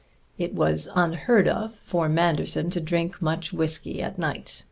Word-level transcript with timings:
It 0.39 0.55
was 0.55 0.89
unheard 0.95 1.47
of 1.47 1.75
for 1.83 2.09
Manderson 2.09 2.71
to 2.71 2.81
drink 2.81 3.21
much 3.21 3.53
whisky 3.53 4.01
at 4.01 4.17
night. 4.17 4.59